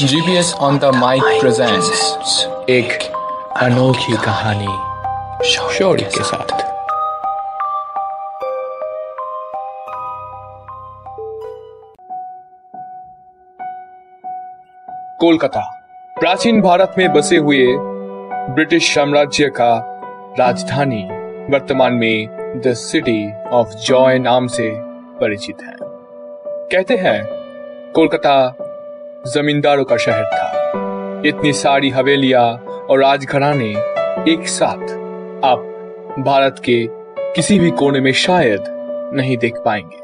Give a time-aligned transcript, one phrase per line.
[0.00, 2.00] GPS on the mic presents
[2.70, 3.02] एक
[3.56, 6.48] अनोखी कहानी शौर्य के साथ।
[15.20, 15.60] कोलकाता
[16.20, 17.66] प्राचीन भारत में बसे हुए
[18.54, 20.00] ब्रिटिश साम्राज्य का
[20.38, 21.08] राजधानी
[21.52, 22.26] वर्तमान में
[22.66, 24.70] द सिटी ऑफ़ जॉय नाम से
[25.20, 25.76] परिचित है।
[26.72, 27.24] कहते हैं
[27.92, 28.56] कोलकाता
[29.26, 32.52] जमींदारों का शहर था। इतनी सारी हवेलियाँ
[32.90, 33.70] और राजघराने
[34.32, 34.82] एक साथ
[35.44, 35.58] आप
[36.18, 36.88] भारत के
[37.34, 38.64] किसी भी कोने में शायद
[39.14, 39.96] नहीं देख पाएँगे।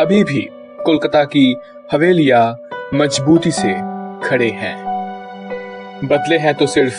[0.00, 0.50] अभी भी
[0.84, 1.56] कोलकाता की
[1.92, 2.58] हवेलियाँ
[2.94, 3.72] मजबूती से
[4.28, 4.76] खड़े हैं।
[6.04, 6.98] बदले हैं तो सिर्फ़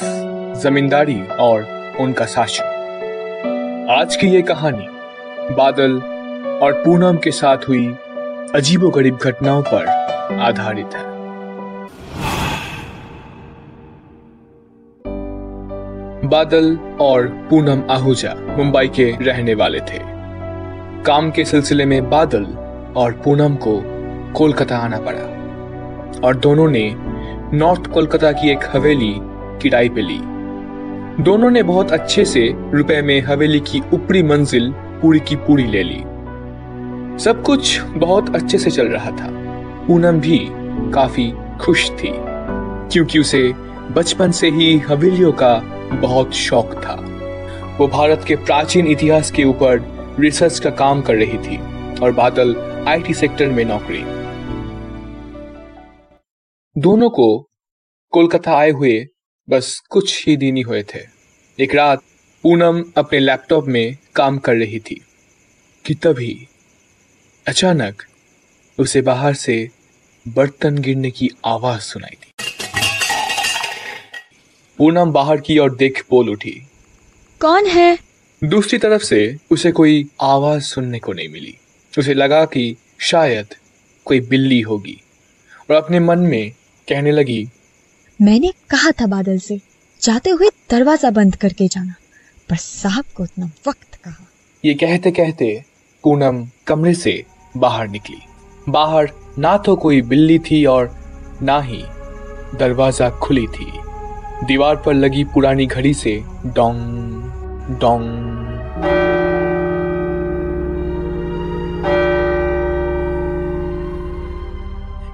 [0.60, 1.68] जमींदारी और
[2.00, 2.64] उनका शासन।
[4.00, 4.88] आज की ये कहानी
[5.56, 5.94] बादल
[6.64, 7.96] और पूनम के साथ हुई
[8.56, 9.86] अजीबोगरीब घटनाओं पर
[10.42, 11.17] आधारित है।
[16.30, 20.00] बादल और पूनम आहूजा मुंबई के रहने वाले थे।
[21.04, 22.44] काम के सिलसिले में बादल
[22.98, 23.82] और पूनम को
[24.34, 26.96] कोलकाता आना पड़ा। और दोनों ने
[27.54, 29.14] नॉर्थ कोलकाता की एक हवेली
[29.62, 30.20] किराए पे ली।
[31.24, 35.84] दोनों ने बहुत अच्छे से रुपए में हवेली की ऊपरी मंजिल पूरी की पूरी ले
[35.84, 36.04] ली।
[37.24, 39.30] सब कुछ बहुत अच्छे से चल रहा था।
[39.88, 40.40] पूनम भी
[40.94, 42.12] काफ़ी खुश थी,
[42.92, 43.54] क्योंकि उसे
[43.92, 45.54] बचपन से ही हवेलियों का
[45.94, 46.96] बहुत शौक था।
[47.78, 49.80] वो भारत के प्राचीन इतिहास के ऊपर
[50.20, 51.58] रिसर्च का काम कर रही थी
[52.00, 52.56] और बादल
[52.88, 54.04] आईटी सेक्टर में नौकरी।
[56.82, 57.50] दोनों को
[58.12, 59.08] कोलकाता आए हुए
[59.50, 61.00] बस कुछ ही दिन ही हुए थे।
[61.60, 62.02] एक रात
[62.44, 65.02] पूनम अपने लैपटॉप में काम कर रही थी
[65.86, 66.48] कि तभी
[67.48, 68.04] अचानक
[68.80, 69.70] उसे बाहर से
[70.28, 72.27] बर्तन गिरने की आवाज़ सुनाई दी।
[74.78, 76.68] पूनम बाहर की और देख बोल उठी।
[77.42, 77.98] कौन है?
[78.44, 81.58] दूसरी तरफ़ से उसे कोई आवाज़ सुनने को नहीं मिली।
[82.00, 83.48] उसे लगा कि शायद
[84.06, 85.02] कोई बिल्ली होगी।
[85.70, 86.52] और अपने मन में
[86.88, 87.50] कहने लगी
[88.22, 89.60] मैंने कहा था बादल से
[90.02, 91.94] जाते हुए दरवाज़ा बंद करके जाना।
[92.50, 94.28] पर साहब को उतना वक्त कहा।
[94.66, 95.64] ये कहते कहते
[96.04, 97.24] पूनम कमरे से
[97.58, 98.22] बाहर निकली।
[98.70, 100.96] बाहर ना तो कोई बिल्ली थी और
[101.42, 101.84] ना ही
[102.58, 103.72] दरवाज़ा खुली थी।
[104.44, 106.78] दीवार पर लगी पुरानी घड़ी से डोंग
[107.80, 108.28] डोंग।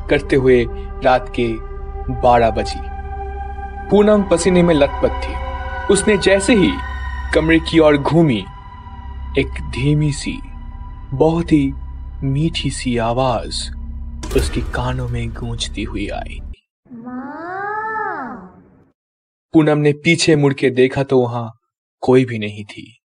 [0.10, 0.66] करते हुए
[1.04, 1.48] रात के
[2.14, 2.80] बारह बजी।
[3.90, 5.34] पूनम पसीने में लथपथ थी।
[5.94, 6.72] उसने जैसे ही
[7.34, 8.46] कमरे की ओर घूमी,
[9.40, 10.40] एक धीमी सी,
[11.12, 11.74] बहुत ही
[12.24, 13.72] मीठी सी आवाज़
[14.36, 16.42] उसके कानों में गूंजती हुई आई।
[19.54, 21.60] पूनम ने पीछे मुड़ के देखा तो वहाँ
[22.02, 23.02] कोई भी नहीं थी।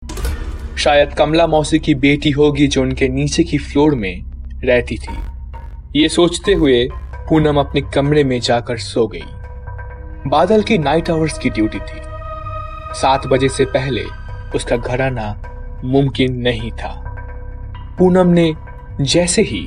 [0.77, 4.23] शायद कमला मौसी की बेटी होगी जो उनके नीचे की फ्लोर में
[4.63, 5.17] रहती थी।
[6.01, 9.25] ये सोचते हुए पूनम अपने कमरे में जाकर सो गई।
[10.29, 12.01] बादल की नाइट आवर्स की ड्यूटी थी।
[12.93, 14.05] सात बजे से पहले
[14.55, 15.29] उसका घर आना
[15.83, 17.03] मुमकिन नहीं था।
[17.99, 18.53] पूनम ने
[19.01, 19.65] जैसे ही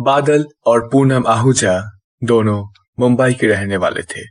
[0.02, 2.68] बादल और पूनम आहूजा दोनों
[3.00, 4.22] मुंबई के रहने वाले थे।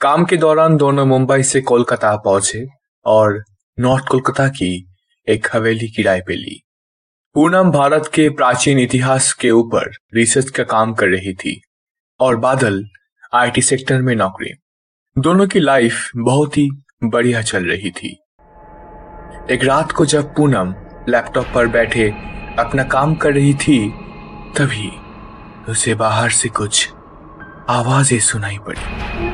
[0.00, 2.66] काम के दौरान दोनों मुंबई से कोलकाता पहुँचे
[3.04, 3.44] और
[3.80, 4.92] नॉर्थ कोलकाता की
[5.28, 6.62] एक हवेली किराए पे ली।
[7.34, 11.62] पूनम भारत के प्राचीन इतिहास के ऊपर रिसर्च का काम कर रही थी।
[12.20, 12.84] और बादल
[13.34, 14.52] आईटी सेक्टर में नौकरी।
[15.18, 16.68] दोनों की लाइफ बहुत ही
[17.04, 18.16] बढ़िया चल रही थी।
[19.50, 20.74] एक रात को जब पूनम
[21.08, 22.10] लैपटॉप पर बैठे
[22.58, 23.90] अपना काम कर रही थी,
[24.58, 24.90] तभी
[25.68, 26.92] उसे बाहर से कुछ
[27.68, 29.29] आवाज़ें सुनाई पड़ी।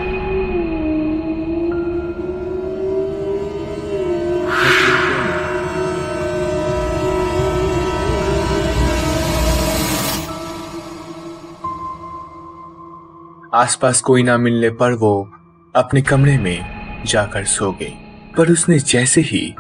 [13.57, 15.33] आसपास कोई ना मिलने पर वो
[15.77, 16.59] अपने कमरे में
[17.07, 17.95] जाकर सो गई।
[18.37, 19.55] पर उसने जैसे ही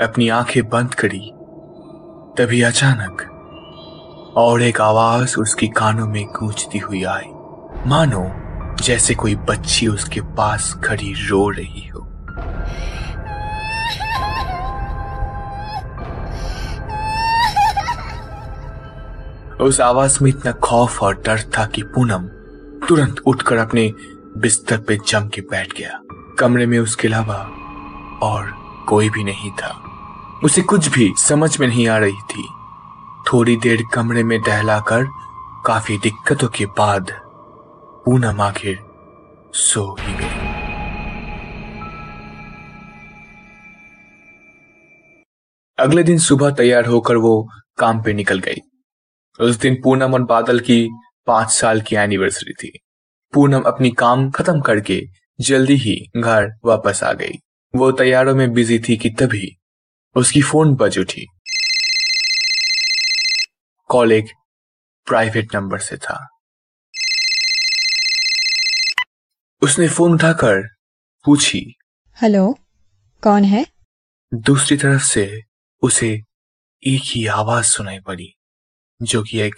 [0.00, 1.32] अपनी आँखें बंद करी,
[2.38, 3.22] तभी अचानक
[4.36, 7.26] और एक आवाज़ उसकी कानों में गूंजती हुई आई।
[7.86, 8.30] मानो
[8.82, 12.00] जैसे कोई बच्ची उसके पास खड़ी रो रही हो।
[19.64, 22.39] उस आवाज़ में इतना खौफ और डर था कि पूनम
[22.88, 23.92] तुरंत उठकर अपने
[24.36, 26.00] बिस्तर पे जम के बैठ गया।
[26.38, 27.36] कमरे में उसके अलावा
[28.22, 28.50] और
[28.88, 29.70] कोई भी नहीं था।
[30.44, 32.48] उसे कुछ भी समझ में नहीं आ रही थी।
[33.32, 35.06] थोड़ी देर कमरे में टहलाकर
[35.66, 37.10] काफ़ी दिक्कतों के बाद
[38.04, 38.78] पूनम आखिर
[39.54, 40.48] सो ही गई।
[45.78, 47.48] अगले दिन सुबह तैयार होकर वो
[47.78, 48.56] काम पे निकल गई।
[49.40, 50.90] उस दिन पूनम और बादल की
[51.26, 52.78] पाँच साल की एनिवर्सरी थी।
[53.32, 55.02] पूनम अपनी काम खत्म करके
[55.40, 57.32] जल्दी ही घर वापस आ गई।
[57.74, 59.56] वो तैयारों में बिज़ी थी कि तभी
[60.16, 61.26] उसकी फ़ोन बज उठी।
[63.88, 64.26] कॉल एक
[65.06, 66.26] प्राइवेट नंबर से था।
[69.62, 70.68] उसने फ़ोन उठाकर
[71.24, 71.74] पूछी
[72.22, 72.58] हेलो
[73.22, 73.66] कौन है?
[74.34, 75.42] दूसरी तरफ़ से
[75.82, 76.10] उसे
[76.86, 78.34] एक ही आवाज़ सुनाई पड़ी
[79.02, 79.54] जो कि एक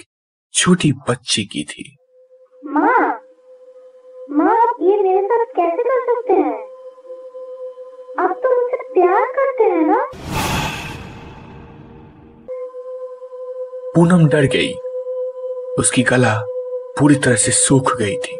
[0.54, 1.84] छोटी बच्ची की थी।
[2.62, 3.20] माँ
[4.30, 6.58] माँ आप ये मेरे साथ कैसे कर सकते हैं?
[8.18, 10.04] आप तो मुझसे प्यार करते हैं ना?
[13.96, 14.72] पूनम डर गई।
[15.78, 16.34] उसकी गला
[16.98, 18.38] पूरी तरह से सूख गई थी।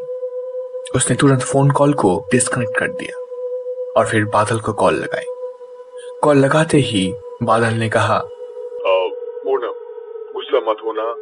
[0.97, 3.19] उसने तुरंत फ़ोन कॉल को डिस्कनेक्ट कर दिया
[3.97, 5.25] और फिर बादल को कॉल लगाई।
[6.23, 7.13] कॉल लगाते ही
[7.43, 8.19] बादल ने कहा
[9.45, 9.73] पूनम
[10.35, 11.15] गुस्सा मत होना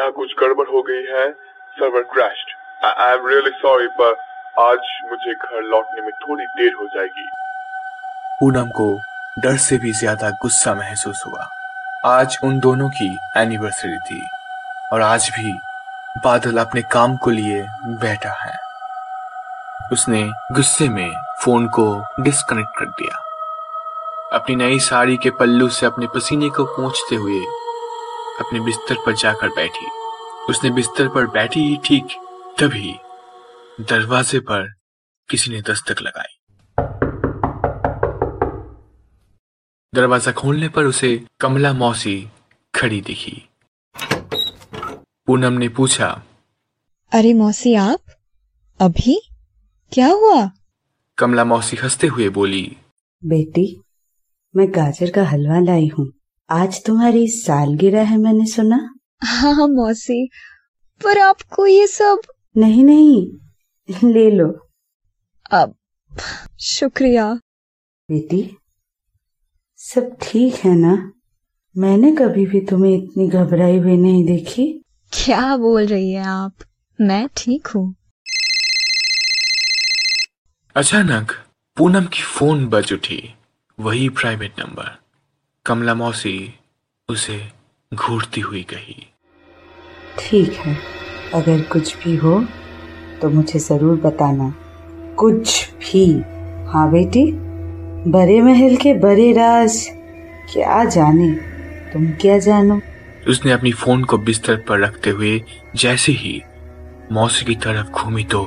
[0.00, 1.30] यहाँ कुछ गड़बड़ हो गई है
[1.76, 2.52] server crashed
[2.84, 4.14] I am really sorry पर
[4.60, 4.78] आज
[5.10, 7.26] मुझे घर लौटने में थोड़ी देर हो जाएगी।
[8.40, 8.86] पूनम को
[9.38, 11.46] डर से भी ज़्यादा गुस्सा महसूस हुआ।
[12.06, 14.22] आज उन दोनों की एनिवर्सरी थी,
[14.92, 15.52] और आज भी
[16.24, 17.62] बादल अपने काम को लिए
[18.00, 18.58] बैठा है।
[19.92, 21.10] उसने गुस्से में
[21.44, 21.88] फ़ोन को
[22.20, 23.22] डिस्कनेक्ट कर दिया।
[24.32, 27.44] अपनी नई साड़ी के पल्लू से अपने पसीने को पोंछते हुए
[28.40, 29.86] अपने बिस्तर पर जाकर बैठी।
[30.48, 32.04] उसने बिस्तर पर बैठी ही ठीक
[32.58, 32.94] तभी
[33.80, 34.72] दरवाजे पर
[35.28, 36.36] किसी ने दस्तक लगाई।
[39.94, 42.28] दरवाज़ा खोलने पर उसे कमला मौसी
[42.74, 43.48] खड़ी दिखी।
[45.26, 46.22] पूनम ने पूछा
[47.12, 48.00] अरे मौसी आप?
[48.80, 49.20] अभी?
[49.92, 50.50] क्या हुआ?
[51.18, 52.76] कमला मौसी हँसते हुए बोली
[53.24, 53.82] बेटी
[54.56, 56.19] मैं गाजर का हलवा लाई हूँ।
[56.50, 58.76] आज तुम्हारी सालगिरह है मैंने सुना।
[59.24, 60.28] हाँ मौसी
[61.00, 62.20] पर आपको ये सब
[62.56, 64.46] नहीं नहीं ले लो।
[65.50, 65.74] अब
[66.60, 67.32] शुक्रिया।
[68.08, 68.56] बेटी
[69.78, 71.12] सब ठीक है ना?
[71.76, 74.66] मैंने कभी भी तुम्हें इतनी घबराई हुई नहीं देखी।
[75.12, 76.54] क्या बोल रही है आप?
[77.00, 77.94] मैं ठीक हूँ।
[80.76, 81.32] अचानक
[81.76, 83.22] पूनम की फ़ोन बज उठी
[83.78, 84.99] वही प्राइवेट नंबर
[85.70, 86.32] कमला मौसी
[87.08, 87.40] उसे
[87.92, 89.06] घूरती हुई कही।
[90.18, 90.76] ठीक है
[91.34, 92.40] अगर कुछ भी हो
[93.22, 94.52] तो मुझे ज़रूर बताना।
[95.18, 96.04] कुछ भी।
[96.72, 97.24] हाँ बेटी?
[98.10, 99.86] बड़े महल के बड़े राज।
[100.52, 101.30] क्या जाने?
[101.92, 102.80] तुम क्या जानो?
[103.28, 105.40] उसने अपनी फ़ोन को बिस्तर पर रखते हुए
[105.76, 106.40] जैसे ही
[107.12, 108.44] मौसी की तरफ़ घूमी तो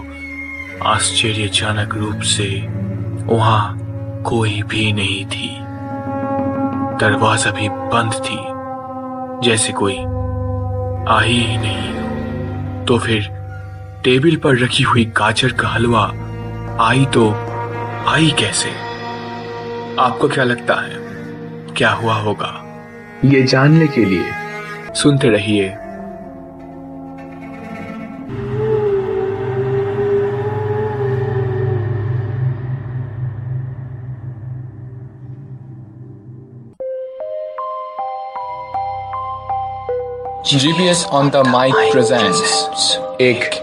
[0.87, 2.49] आश्चर्यजनक रूप से
[3.27, 5.62] वहाँ कोई भी नहीं थी।
[6.99, 8.37] दरवाज़ा भी बंद थी।
[9.49, 9.97] जैसे कोई
[11.09, 13.29] आई ही नहीं। तो फिर
[14.03, 16.05] टेबल पर रखी हुई गाजर का हलवा
[16.79, 17.29] आई तो
[18.07, 18.69] आई कैसे?
[19.99, 20.97] आपको क्या लगता है?
[21.73, 22.59] क्या हुआ होगा?
[23.25, 24.31] ये जानने के लिए
[24.93, 25.75] सुनते रहिए
[40.53, 42.41] GPS on the mic presents
[43.21, 43.53] एक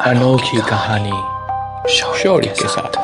[0.00, 2.96] अनोखी कहानी शौर्य के साथ।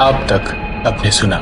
[0.00, 0.54] अब तक
[0.86, 1.38] आपने सुना,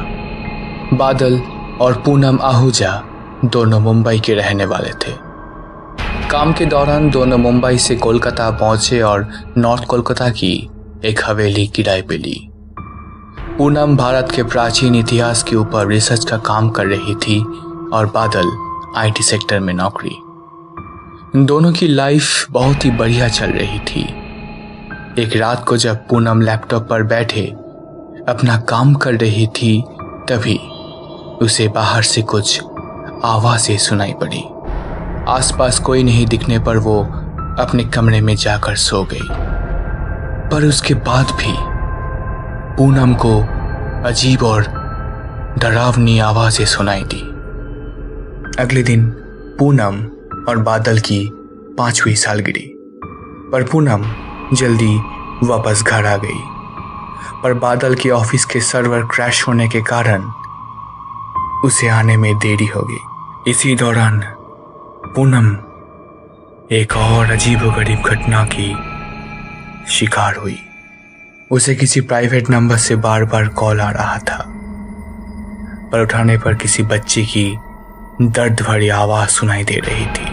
[0.97, 1.41] बादल
[1.81, 3.03] और पूनम आहूजा
[3.45, 5.13] दोनों मुंबई के रहने वाले थे।
[6.31, 9.29] काम के दौरान दोनों मुंबई से कोलकाता पहुँचे और
[9.59, 10.71] नॉर्थ कोलकाता की
[11.05, 12.52] एक हवेली किराए पे ली।
[13.59, 17.41] पूनम भारत के प्राचीन इतिहास के ऊपर रिसर्च का काम कर रही थी
[17.93, 18.47] और बादल
[18.97, 20.17] आईटी सेक्टर में नौकरी।
[21.45, 24.03] दोनों की लाइफ बहुत ही बढ़िया चल रही थी।
[25.19, 27.43] एक रात को जब पूनम लैपटॉप पर बैठे,
[28.29, 30.59] अपना काम कर रही थी, तभी
[31.47, 32.63] उसे बाहर से कुछ
[33.25, 34.45] आवाज़ें सुनाई पड़ी।
[35.29, 37.03] आसपास कोई नहीं दिखने पर वो
[37.59, 39.29] अपने कमरे में जाकर सो गई।
[40.49, 41.72] पर उसके बाद भी
[42.77, 43.41] पूनम को
[44.09, 44.63] अजीब और
[45.59, 47.21] डरावनी आवाज़ें सुनाई दी।
[48.63, 49.05] अगले दिन
[49.59, 49.99] पूनम
[50.49, 51.31] और बादल की
[51.79, 52.71] पांचवी सालगिरह
[53.53, 54.05] पर पूनम
[54.57, 54.97] जल्दी
[55.47, 56.41] वापस घर आ गई।
[57.43, 60.23] पर बादल के ऑफ़िस के सर्वर क्रैश होने के कारण
[61.65, 64.21] उसे आने में देरी हो गई। इसी दौरान
[65.17, 65.57] पूनम
[66.75, 68.77] एक और अजीबोगरीब घटना की
[69.89, 70.59] शिकार हुई।
[71.53, 74.45] उसे किसी प्राइवेट नंबर से बार बार कॉल आ रहा था।
[75.93, 77.59] पर उठाने पर किसी बच्चे की
[78.23, 80.27] दर्द भरी आवाज़ सुनाई दे रही थी।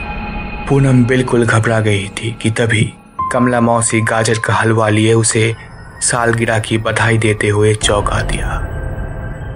[0.67, 2.93] पूनम बिल्कुल घबरा गई थी कि तभी
[3.31, 5.55] कमला मौसी गाजर का हलवा लिए उसे
[6.01, 8.49] सालगिरह की बधाई देते हुए चौंका दिया।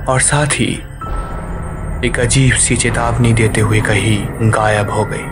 [0.10, 0.84] और साथ ही
[2.08, 5.25] एक अजीब सी चेतावनी देते हुए कहीं, गायब हो गई।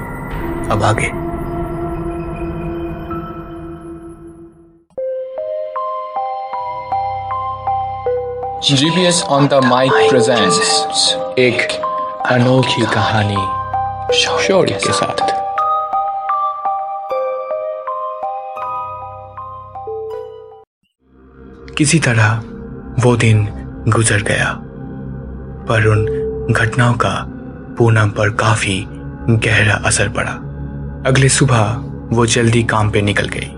[0.72, 1.31] अब आगे।
[8.70, 10.58] GPS on the mic presents
[11.40, 11.72] एक
[12.26, 15.22] अनोखी कहानी शौर्य के साथ।
[21.78, 22.42] किसी तरह
[23.00, 23.48] वो दिन
[23.88, 24.54] गुजर गया,
[25.70, 27.26] पर उन घटनाओं का
[27.78, 28.86] पूनम पर काफ़ी
[29.30, 30.32] गहरा असर पड़ा।
[31.10, 31.64] अगले सुबह
[32.16, 33.52] वो जल्दी काम पे निकल गई।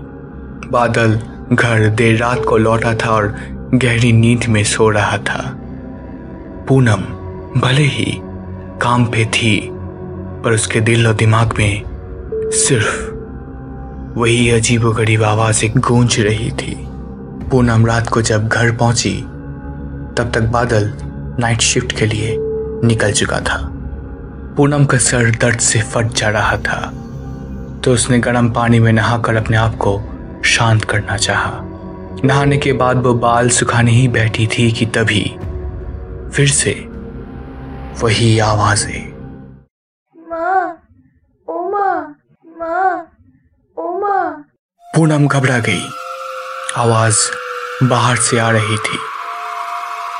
[0.70, 1.20] बादल
[1.52, 5.42] घर देर रात को लौटा था और गहरी नींद में सो रहा था।
[6.68, 7.00] पूनम
[7.60, 8.18] भले ही
[8.82, 9.58] काम पे थी,
[10.44, 11.82] पर उसके दिल और दिमाग में
[12.56, 13.02] सिर्फ़
[14.18, 16.76] वही अजीबोगरीब आवाज़ें गूंज रही थी।
[17.50, 19.14] पूनम रात को जब घर पहुँची,
[20.16, 20.92] तब तक बादल
[21.40, 22.36] नाइट शिफ्ट के लिए
[22.86, 23.58] निकल चुका था।
[24.56, 26.80] पूनम का सर दर्द से फट जा रहा था
[27.84, 30.00] तो उसने गर्म पानी में नहाकर अपने आप को
[30.44, 31.50] शांत करना चाहा।
[32.24, 35.36] नहाने के बाद वो बाल सुखाने ही बैठी थी कि तभी
[36.36, 36.72] फिर से
[38.00, 39.14] वही आवाज़ें।
[44.96, 45.88] पूनम घबरा गई।
[46.76, 47.18] आवाज़
[47.82, 48.98] बाहर से आ रही थी।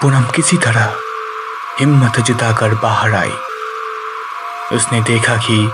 [0.03, 0.97] पूनम किसी तरह
[1.81, 3.33] हिम्मत जुटाकर बाहर आई।
[4.73, 5.71] उसने देखा कि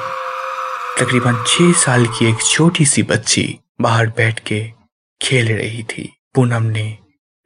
[1.00, 4.72] तकरीबन छह साल की एक छोटी सी बच्ची बाहर बैठ के
[5.22, 6.82] खेल रही थी। पूनम ने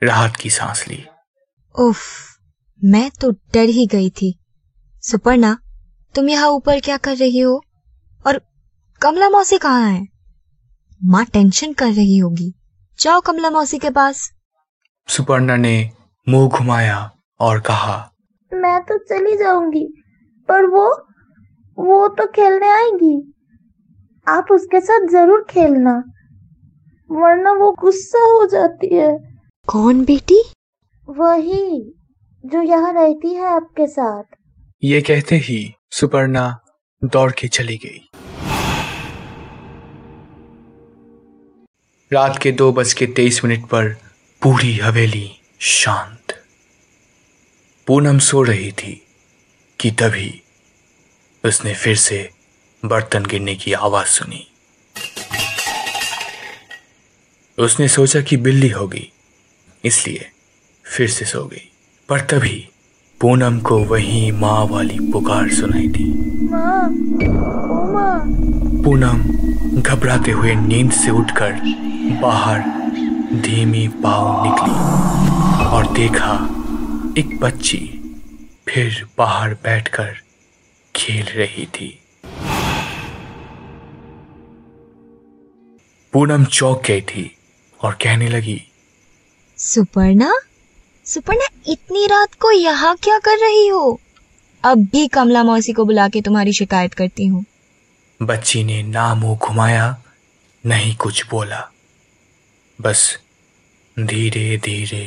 [0.03, 1.05] राहत की सांस ली।
[1.75, 2.00] उफ
[2.83, 4.35] मैं तो डर ही गई थी।
[5.03, 5.57] सुपर्णा
[6.14, 7.55] तुम यहाँ ऊपर क्या कर रही हो?
[8.25, 8.41] और
[9.00, 10.05] कमला मौसी कहाँ है?
[11.00, 12.53] माँ टेंशन कर रही होगी।
[12.99, 14.29] जाओ कमला मौसी के पास।
[15.09, 15.91] सुपर्णा ने
[16.26, 16.99] मुँह घुमाया
[17.41, 17.97] और कहा
[18.53, 19.87] मैं तो चली जाऊँगी
[20.49, 20.88] पर वो
[21.79, 23.17] वो तो खेलने आएगी।
[24.26, 26.03] आप उसके साथ ज़रूर खेलना।
[27.14, 30.42] वरना वो गुस्सा हो जाती है। कौन बेटी?
[31.09, 31.94] वही
[32.47, 34.23] जो यहाँ रहती है आपके साथ।
[34.85, 36.61] ये कहते ही सुपर्णा
[37.04, 38.09] दौड़ के चली गई।
[42.12, 43.88] रात के दो बज के तेईस मिनट पर
[44.42, 45.30] पूरी हवेली
[45.61, 46.44] शांत।
[47.87, 49.06] पूनम सो रही थी
[49.80, 50.42] कि तभी
[51.44, 52.30] उसने फिर से
[52.85, 54.50] बर्तन गिरने की आवाज़ सुनी।
[57.59, 59.13] उसने सोचा कि बिल्ली होगी
[59.85, 60.31] इसलिए
[60.85, 61.71] फिर से सो गई।
[62.09, 62.69] पर तभी
[63.21, 66.05] पूनम को वही माँ वाली पुकार सुनाई दी।
[66.51, 68.21] माँ ओ माँ।
[68.85, 69.23] पूनम
[69.81, 71.53] घबराते हुए नींद से उठकर
[72.23, 72.61] बाहर
[73.41, 74.75] धीमी पाव निकली
[75.67, 76.35] और देखा
[77.19, 78.01] एक बच्ची
[78.69, 80.17] फिर बाहर बैठकर
[80.97, 81.99] खेल रही थी।
[86.13, 87.34] पूनम चौंक गई थी।
[87.85, 88.61] और कहने लगी
[89.59, 90.33] सुपर्णा
[91.07, 94.00] सुपर्णा इतनी रात को यहाँ क्या कर रही हो?
[94.64, 97.45] अब भी कमला मौसी को बुला के तुम्हारी शिकायत करती हूँ।
[98.23, 99.97] बच्ची ने ना मुँह घुमाया
[100.67, 101.61] नहीं कुछ बोला।
[102.81, 103.19] बस
[103.97, 105.05] धीरे धीरे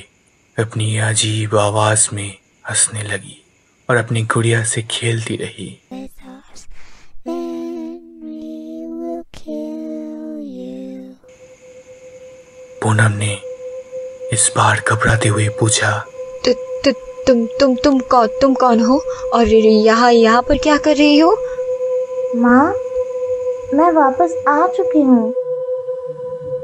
[0.57, 2.38] अपनी अजीब आवाज़ में
[2.69, 3.43] हंसने लगी
[3.89, 5.69] और अपनी गुड़िया से खेलती रही।
[12.88, 13.34] पूनम ने
[14.34, 16.06] इस बार घबराते हुए पूछा
[16.46, 16.91] तु, तु,
[17.27, 19.01] तुम तुम तुम कौन तुम कौन हो?
[19.34, 21.32] और यहाँ यहाँ पर क्या कर रही हो?
[22.36, 22.74] माँ
[23.74, 25.29] मैं वापस आ चुकी हूँ।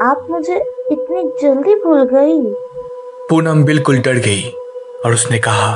[0.02, 0.56] आप मुझे
[0.92, 2.40] इतनी जल्दी भूल गई।
[3.30, 4.50] पूनम बिल्कुल डर गई
[5.06, 5.74] और उसने कहा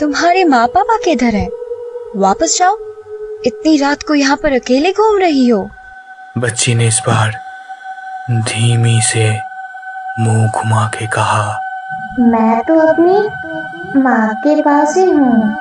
[0.00, 1.48] तुम्हारे माँ पापा किधर है?
[2.16, 2.78] वापस जाओ।
[3.46, 5.68] इतनी रात को यहाँ पर अकेले घूम रही हो।
[6.38, 7.32] बच्ची ने इस बार
[8.30, 9.47] धीमी से
[10.20, 11.60] मुँह घुमा के कहा
[12.20, 15.54] मैं तो अपनी माँ के पास ही हूँ।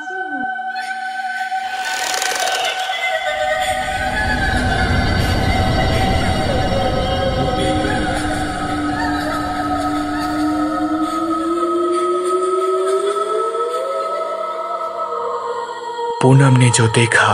[16.22, 17.34] पूनम ने जो देखा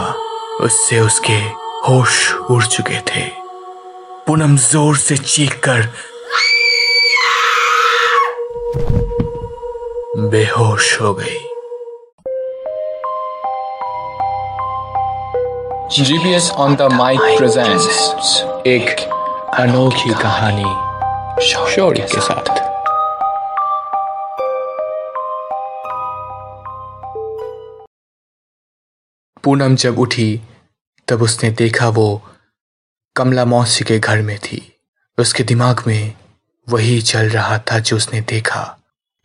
[0.61, 1.37] उससे उसके
[1.87, 3.27] होश उड़ चुके थे।
[4.27, 5.87] पूनम ज़ोर से चीख कर
[10.17, 11.39] बेहोश हो गई।
[15.89, 17.88] GPS on the mic presents
[18.67, 19.10] एक
[19.60, 22.63] अनोखी कहानी शौर्य के साथ।
[29.43, 30.41] पूनम जब उठी
[31.08, 32.22] तब उसने देखा वो
[33.15, 34.79] कमला मौसी के घर में थी।
[35.20, 36.13] उसके दिमाग में
[36.70, 38.79] वही चल रहा था जो उसने देखा।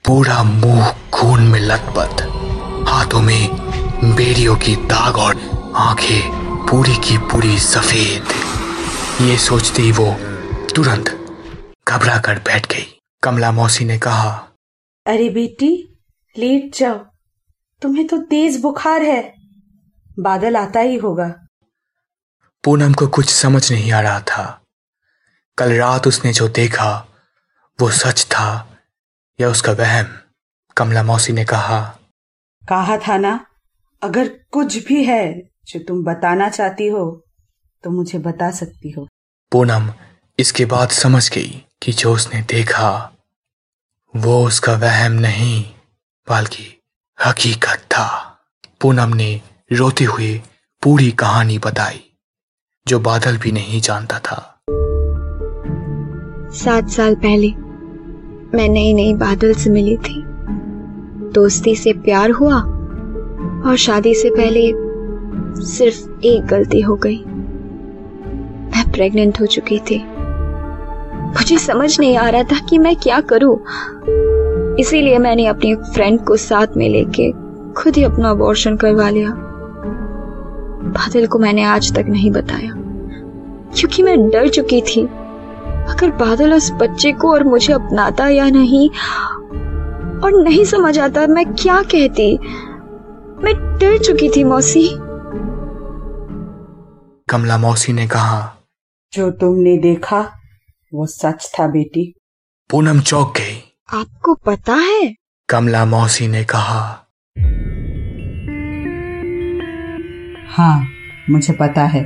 [0.09, 2.23] पूरा मुँह खून में लथपथ।
[2.89, 3.49] हाथों में
[4.17, 5.41] बेड़ियों की दाग और
[5.77, 6.31] आँखें
[6.67, 8.25] पूरी की पूरी सफ़ेद।
[9.23, 10.07] ये सोचते ही वो
[10.75, 11.11] तुरंत
[11.89, 14.31] घबरा कर बैठ गई। कमला मौसी ने कहा
[15.07, 15.99] अरे बेटी
[16.39, 16.99] लेट जाओ।
[17.83, 19.35] तुम्हें तो तेज बुखार है।
[20.19, 21.29] बादल आता ही होगा।
[22.65, 24.63] पूनम को कुछ समझ नहीं आ रहा था।
[25.59, 27.07] कल रात उसने जो देखा
[27.81, 28.65] वो सच था।
[29.41, 30.07] या उसका वहम
[30.77, 31.81] कमला मौसी ने कहा
[32.63, 33.47] कहा था ना
[34.03, 35.25] अगर कुछ भी है
[35.67, 37.05] जो तुम बताना चाहती हो
[37.85, 39.07] तो मुझे बता सकती हो।
[39.53, 39.93] पूनम
[40.39, 42.91] इसके बाद समझ गई कि जो उसने देखा
[44.17, 45.65] वो उसका वहम नहीं
[46.29, 46.67] बल्कि
[47.19, 48.07] हकीकत था।
[48.81, 49.31] पूनम ने
[49.73, 50.43] रोते हुए
[50.83, 52.05] पूरी कहानी बताई
[52.87, 54.39] जो बादल भी नहीं जानता था।
[56.55, 57.68] सात साल पहले
[58.55, 60.23] मैं नई नई बादल से मिली थी।
[61.35, 62.57] दोस्ती से प्यार हुआ
[63.67, 64.61] और शादी से पहले
[65.67, 67.19] सिर्फ़ एक गलती हो गई।
[68.67, 69.99] मैं प्रेग्नेंट हो चुकी थी।
[71.29, 73.59] मुझे समझ नहीं आ रहा था कि मैं क्या करूँ।
[74.79, 77.31] इसीलिए मैंने अपनी फ्रेंड को साथ में लेके
[77.73, 79.35] खुद ही अपना अबॉर्शन करवा लिया।
[80.89, 82.73] बादल को मैंने आज तक नहीं बताया,
[83.77, 85.09] क्योंकि मैं डर चुकी थी।
[85.89, 88.89] अगर बादल उस बच्चे को और मुझे अपनाता या नहीं
[90.21, 92.39] और नहीं समझ आता मैं क्या कहती?
[93.45, 94.89] मैं डर चुकी थी मौसी।
[97.29, 98.41] कमला मौसी ने कहा
[99.13, 100.21] जो तुमने देखा
[100.95, 102.13] वो सच था बेटी।
[102.71, 103.57] पूनम चौक गई।
[103.95, 105.15] आपको पता है?
[105.49, 106.81] कमला मौसी ने कहा
[110.51, 110.87] हाँ
[111.31, 112.05] मुझे पता है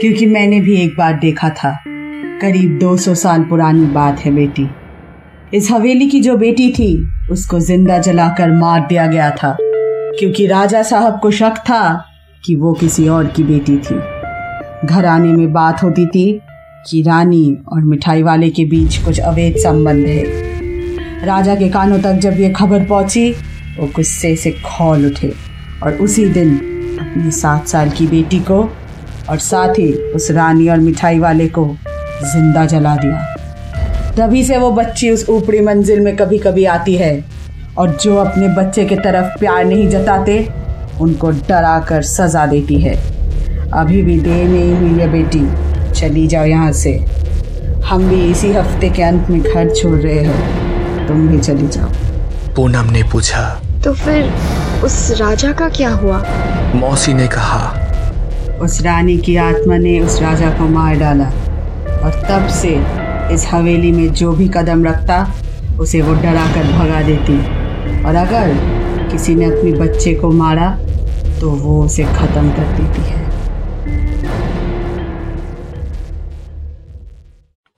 [0.00, 1.95] क्योंकि मैंने भी एक बार देखा था।
[2.40, 4.66] करीब 200 साल पुरानी बात है बेटी।
[5.54, 6.88] इस हवेली की जो बेटी थी,
[7.30, 12.04] उसको ज़िंदा जलाकर मार दिया गया था, क्योंकि राजा साहब को शक था
[12.44, 13.94] कि वो किसी और की बेटी थी।
[14.86, 16.40] घर आने में बात होती थी
[16.90, 22.18] कि रानी और मिठाई वाले के बीच कुछ अवैध संबंध है। राजा के कानों तक
[22.18, 23.30] जब ये खबर पहुँची,
[23.80, 25.32] वो गुस्से से खोल उठे
[25.82, 26.56] और उसी दिन
[27.00, 28.62] अपनी सात साल की बेटी को
[29.30, 31.76] और साथ ही उस रानी और मिठाई वाले को
[32.22, 33.34] ज़िंदा जला दिया।
[34.16, 37.24] तभी से वो बच्ची उस ऊपरी मंजिल में कभी कभी आती है
[37.78, 40.38] और जो अपने बच्चे के तरफ़ प्यार नहीं जताते
[41.00, 42.94] उनको डरा कर सजा देती है।
[43.72, 45.44] अभी भी देर नहीं हुई है बेटी।
[45.92, 46.92] चली जाओ यहाँ से।
[47.84, 51.88] हम भी इसी हफ़्ते के अंत में घर छोड़ रहे हैं। तुम भी चली जाओ।
[52.56, 53.42] पूनम ने पूछा।
[53.84, 54.32] तो फिर
[54.84, 56.24] उस राजा का क्या हुआ?
[56.74, 61.30] मौसी ने कहा। उस रानी की आत्मा ने उस राजा को मार डाला।
[62.06, 62.74] और तब से
[63.34, 65.16] इस हवेली में जो भी कदम रखता
[65.80, 67.38] उसे वो डरा कर भगा देती।
[68.04, 68.54] और अगर
[69.10, 70.70] किसी ने अपने बच्चे को मारा
[71.40, 73.24] तो वो उसे खत्म कर देती है।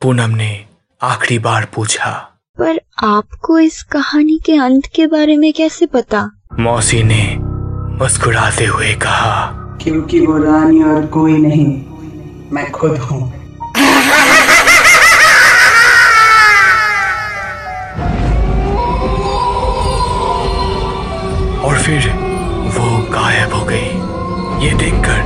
[0.03, 0.51] पूनम ने
[1.01, 2.11] आखिरी बार पूछा
[2.59, 6.31] पर आपको इस कहानी के अंत के बारे में कैसे पता?
[6.61, 7.25] मौसी ने
[7.99, 9.35] मुस्कुराते हुए कहा
[9.83, 11.67] क्योंकि वो रानी और कोई नहीं
[12.53, 13.38] मैं खुद हूँ।
[21.89, 22.09] फिर
[22.73, 25.21] वो गायब हो गई। ये देखकर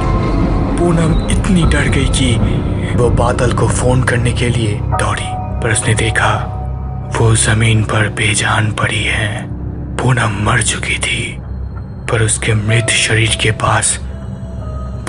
[0.79, 5.31] पूनम इतनी डर गई कि वो बादल को फ़ोन करने के लिए दौड़ी।
[5.62, 6.31] पर उसने देखा,
[7.18, 9.42] वो ज़मीन पर बेजान पड़ी है।
[9.96, 11.37] पूनम मर चुकी थी,
[12.11, 13.98] पर उसके मृत शरीर के पास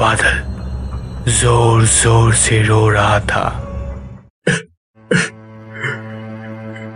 [0.02, 3.48] बादल ज़ोर ज़ोर से रो रहा था।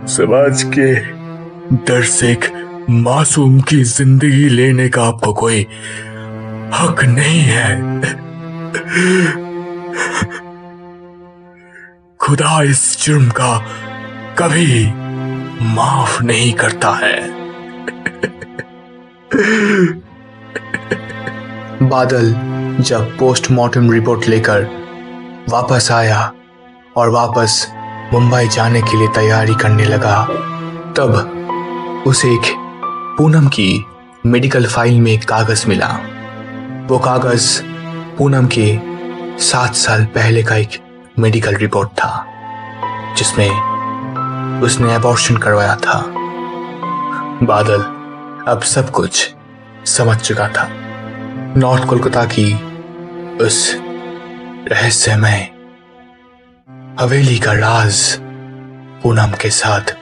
[0.08, 0.94] समाज के
[1.86, 2.54] दर्शक
[2.90, 5.60] मासूम की ज़िंदगी लेने का आपको कोई
[6.74, 8.00] हक नहीं है।
[12.20, 13.56] खुदा इस जुर्म का
[14.38, 14.86] कभी
[15.74, 17.20] माफ़ नहीं करता है।
[21.88, 22.32] बादल
[22.80, 24.64] जब पोस्टमार्टम रिपोर्ट लेकर
[25.50, 26.20] वापस आया
[26.96, 27.66] और वापस
[28.12, 30.22] मुंबई जाने के लिए तैयारी करने लगा,
[30.98, 32.56] तब उसे एक
[33.18, 33.84] पूनम की
[34.26, 35.86] मेडिकल फ़ाइल में कागज़ मिला।
[36.86, 37.62] वो कागज़
[38.18, 38.78] पूनम के
[39.42, 40.68] सात साल पहले का एक
[41.18, 42.26] मेडिकल रिपोर्ट था,
[43.16, 43.50] जिसमें
[44.60, 46.04] उसने अबॉर्शन करवाया था।
[47.42, 47.82] बादल
[48.48, 49.34] अब सब कुछ
[49.86, 50.68] समझ चुका था।
[51.56, 52.54] नॉर्थ कोलकाता की
[53.36, 53.76] उस
[54.72, 55.48] रहस्यमय
[57.00, 58.18] हवेली का राज
[59.02, 59.96] पूनम के साथ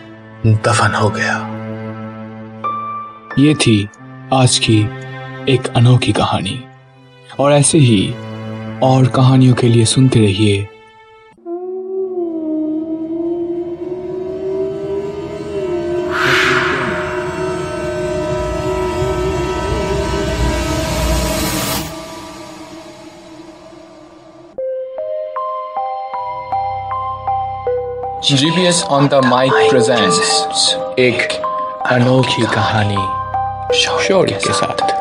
[0.47, 1.56] दफन हो गया।
[3.39, 3.89] ये थी
[4.33, 4.81] आज की
[5.53, 6.65] एक अनोखी कहानी।
[7.41, 8.15] और ऐसे ही
[8.83, 10.69] और कहानियों के लिए सुनते रहिए।
[28.33, 31.43] GPS on the mic presents एक
[31.87, 33.16] अनोखी कहानी।
[33.75, 34.96] शौर्य के साथ